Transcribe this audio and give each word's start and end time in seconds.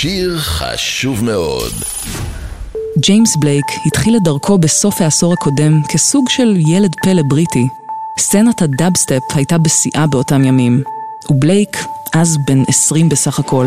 שיר 0.00 0.38
חשוב 0.38 1.24
מאוד. 1.24 1.72
ג'יימס 2.98 3.36
בלייק 3.36 3.64
התחיל 3.86 4.16
את 4.16 4.22
דרכו 4.22 4.58
בסוף 4.58 5.00
העשור 5.00 5.32
הקודם 5.32 5.82
כסוג 5.88 6.28
של 6.28 6.56
ילד 6.66 6.94
פלא 7.02 7.22
בריטי. 7.22 7.68
סצנת 8.18 8.62
הדאבסטפ 8.62 9.22
הייתה 9.34 9.58
בשיאה 9.58 10.06
באותם 10.06 10.44
ימים, 10.44 10.82
ובלייק, 11.30 11.76
אז 12.12 12.38
בן 12.46 12.62
20 12.68 13.08
בסך 13.08 13.38
הכל, 13.38 13.66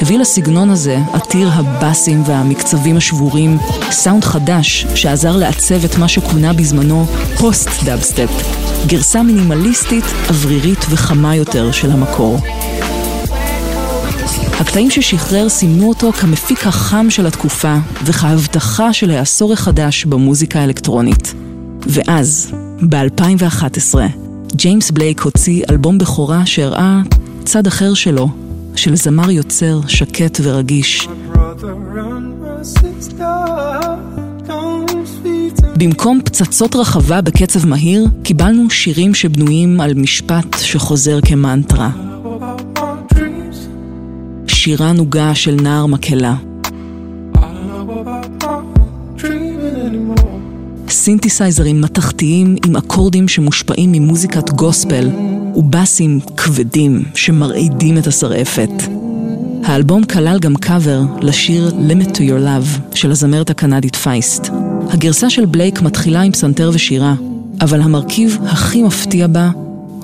הביא 0.00 0.18
לסגנון 0.18 0.70
הזה, 0.70 0.98
עתיר 1.12 1.48
הבאסים 1.52 2.22
והמקצבים 2.26 2.96
השבורים, 2.96 3.58
סאונד 3.90 4.24
חדש 4.24 4.86
שעזר 4.94 5.36
לעצב 5.36 5.84
את 5.84 5.98
מה 5.98 6.08
שכונה 6.08 6.52
בזמנו 6.52 7.06
פוסט 7.38 7.68
דאבסטפ, 7.84 8.30
גרסה 8.86 9.22
מינימליסטית, 9.22 10.04
אוורירית 10.28 10.86
וחמה 10.90 11.36
יותר 11.36 11.72
של 11.72 11.90
המקור. 11.90 12.38
הקטעים 14.60 14.90
ששחרר 14.90 15.48
סימנו 15.48 15.88
אותו 15.88 16.12
כמפיק 16.12 16.66
החם 16.66 17.06
של 17.10 17.26
התקופה 17.26 17.76
וכהבטחה 18.04 18.92
של 18.92 19.10
העשור 19.10 19.52
החדש 19.52 20.04
במוזיקה 20.04 20.60
האלקטרונית. 20.60 21.34
ואז, 21.86 22.52
ב-2011, 22.88 23.94
ג'יימס 24.54 24.90
בלייק 24.90 25.20
הוציא 25.20 25.64
אלבום 25.70 25.98
בכורה 25.98 26.46
שהראה 26.46 27.00
צד 27.44 27.66
אחר 27.66 27.94
שלו, 27.94 28.28
של 28.76 28.96
זמר 28.96 29.30
יוצר 29.30 29.80
שקט 29.86 30.40
ורגיש. 30.42 31.08
במקום 35.76 36.20
פצצות 36.24 36.76
רחבה 36.76 37.20
בקצב 37.20 37.66
מהיר, 37.66 38.06
קיבלנו 38.22 38.70
שירים 38.70 39.14
שבנויים 39.14 39.80
על 39.80 39.94
משפט 39.94 40.56
שחוזר 40.58 41.20
כמנטרה. 41.20 41.90
שירה 44.62 44.92
נוגה 44.92 45.34
של 45.34 45.54
נער 45.54 45.86
מקהלה. 45.86 46.34
סינתסייזרים 50.88 51.80
מתכתיים 51.80 52.56
עם 52.66 52.76
אקורדים 52.76 53.28
שמושפעים 53.28 53.92
ממוזיקת 53.92 54.50
גוספל 54.50 55.10
ובאסים 55.54 56.20
כבדים 56.36 57.02
שמרעידים 57.14 57.98
את 57.98 58.06
השרעפת. 58.06 58.70
האלבום 59.64 60.04
כלל 60.04 60.38
גם 60.38 60.56
קאבר 60.56 61.00
לשיר 61.20 61.72
Limit 61.88 62.10
to 62.10 62.18
Your 62.18 62.44
Love 62.44 62.96
של 62.96 63.10
הזמרת 63.10 63.50
הקנדית 63.50 63.96
פייסט. 63.96 64.48
הגרסה 64.90 65.30
של 65.30 65.46
בלייק 65.46 65.82
מתחילה 65.82 66.20
עם 66.20 66.32
פסנתר 66.32 66.70
ושירה, 66.74 67.14
אבל 67.60 67.80
המרכיב 67.80 68.38
הכי 68.46 68.82
מפתיע 68.82 69.26
בה 69.26 69.50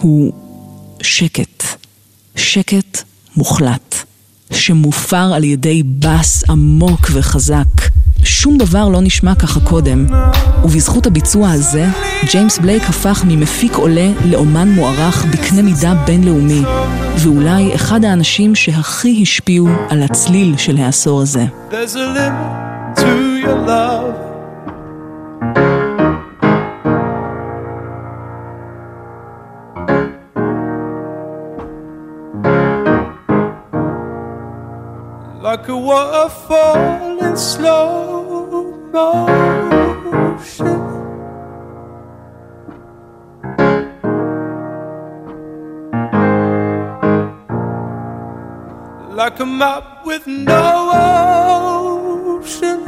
הוא 0.01 0.33
שקט. 1.03 1.65
שקט 2.37 3.03
מוחלט. 3.37 4.06
שמופר 4.53 5.33
על 5.35 5.45
ידי 5.45 5.83
בס 5.83 6.45
עמוק 6.51 7.09
וחזק. 7.13 7.65
שום 8.25 8.59
דבר 8.59 8.89
לא 8.89 9.01
נשמע 9.01 9.35
ככה 9.35 9.61
קודם, 9.61 10.07
ובזכות 10.65 11.07
הביצוע 11.07 11.51
הזה, 11.51 11.87
ג'יימס 12.33 12.59
בלייק 12.59 12.83
הפך 12.89 13.25
ממפיק 13.27 13.75
עולה 13.75 14.09
לאומן 14.25 14.69
מוערך 14.69 15.25
בקנה 15.25 15.63
מידה 15.63 15.95
בינלאומי, 15.95 16.63
ואולי 17.19 17.75
אחד 17.75 18.05
האנשים 18.05 18.55
שהכי 18.55 19.19
השפיעו 19.23 19.69
על 19.89 20.03
הצליל 20.03 20.57
של 20.57 20.77
העשור 20.77 21.23
הזה. 21.23 21.45
There's 21.71 21.95
a 21.95 22.17
limit 22.17 23.01
to 23.01 23.45
your 23.45 23.69
love. 23.69 24.36
Like 35.47 35.69
a 35.69 35.77
waterfall 35.77 37.23
in 37.23 37.37
slow 37.37 38.65
motion. 38.91 39.37
Like 49.15 49.39
a 49.39 49.47
map 49.47 50.05
with 50.05 50.27
no 50.27 50.91
ocean. 52.43 52.85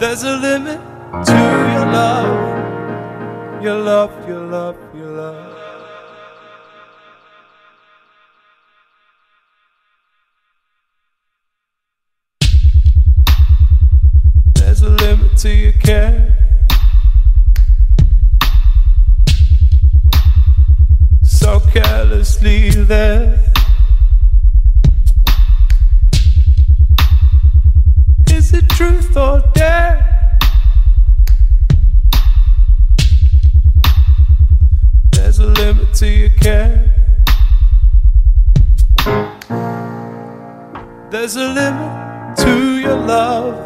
There's 0.00 0.24
a 0.24 0.36
limit 0.38 0.97
to 1.12 1.32
your 1.32 1.86
love 1.86 2.58
your 3.62 3.74
love, 3.74 4.28
your 4.28 4.40
love, 4.40 4.76
your 4.94 5.10
love. 5.10 5.58
There's 14.54 14.82
a 14.82 14.90
limit 14.90 15.36
to 15.38 15.50
your 15.50 15.72
care. 15.72 16.36
So 21.24 21.58
carelessly 21.60 22.70
there. 22.70 23.47
To 35.98 36.06
your 36.06 36.30
care. 36.30 36.94
There's 41.10 41.34
a 41.34 41.48
limit 41.48 42.36
to 42.38 42.78
your 42.78 42.94
love. 42.94 43.56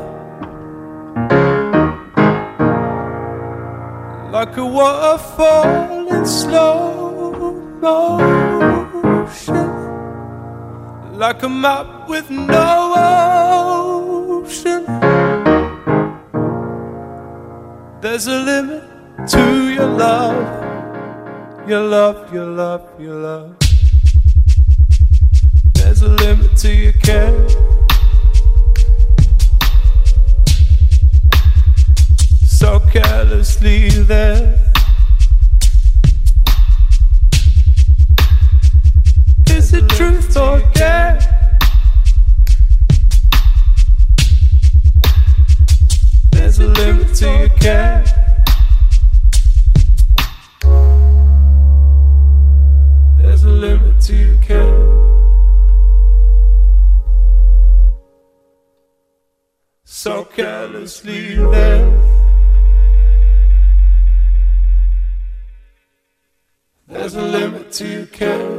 Like 4.33 4.57
a 4.57 4.65
waterfall 4.65 6.09
in 6.09 6.25
slow 6.25 7.53
motion. 7.83 9.67
Like 11.19 11.43
a 11.43 11.51
map 11.51 12.09
with 12.09 12.31
no 12.31 12.95
ocean. 14.47 14.87
There's 18.01 18.27
a 18.27 18.39
limit 18.39 18.85
to 19.29 19.69
your 19.69 19.87
love 19.87 20.62
your 21.69 21.81
love, 21.81 22.33
your 22.33 22.47
love, 22.47 23.01
your 23.01 23.15
love. 23.15 23.57
There's 25.75 26.03
a 26.03 26.09
limit 26.09 26.57
to 26.59 26.75
your 26.75 26.93
care. 26.93 27.49
So 32.47 32.81
carelessly 32.93 33.89
there. 33.91 34.59
Is 39.51 39.73
it 39.73 39.89
truth 39.91 40.37
or 40.37 40.61
dare? 40.75 41.19
There's 46.33 46.59
a 46.59 46.67
limit 46.67 47.15
to 47.17 47.27
your 47.27 47.49
care. 47.51 48.02
So 60.03 60.25
carelessly 60.25 61.37
there. 61.37 62.03
There's 66.89 67.15
a 67.15 67.23
limit 67.23 67.71
to 67.75 67.87
your 67.87 68.07
care. 68.07 68.52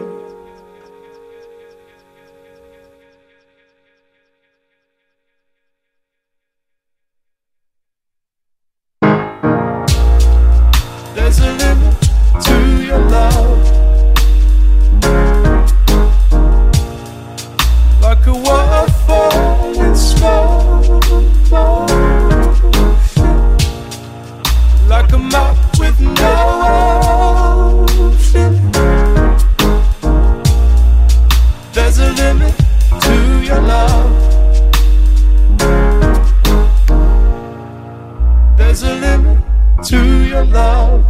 There's 38.73 38.89
a 38.89 38.95
limit 38.95 39.37
to 39.83 39.99
your 40.25 40.45
love. 40.45 41.05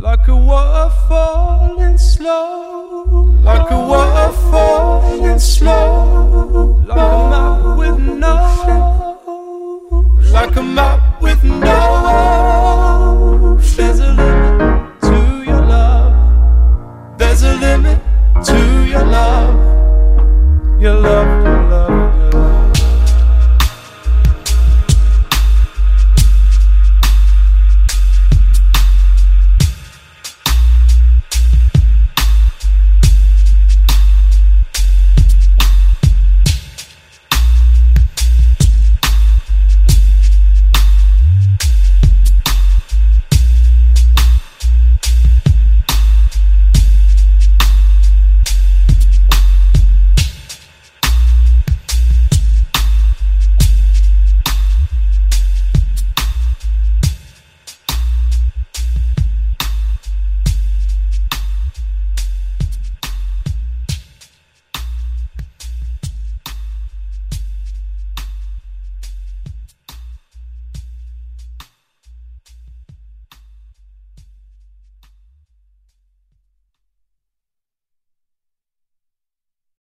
Like 0.00 0.26
a 0.26 0.34
waterfall 0.34 1.68
falling 1.68 1.98
slow. 1.98 3.30
Like 3.44 3.70
a 3.70 3.78
waterfall 3.78 5.02
falling 5.02 5.38
slow. 5.38 6.82
Like 6.88 6.98
a 6.98 7.30
map 7.30 7.78
with 7.78 7.98
no. 8.00 8.36
Like 10.32 10.56
a 10.56 10.62
map 10.64 11.22
with 11.22 11.44
no. 11.44 11.70
There's 13.76 14.00
a 14.00 14.12
limit 14.14 15.00
to 15.02 15.44
your 15.46 15.62
love. 15.64 16.12
There's 17.18 17.42
a 17.44 17.54
limit 17.54 18.00
to 18.46 18.84
your 18.84 19.04
love. 19.04 19.54
Your 20.82 20.94
love. 20.94 21.13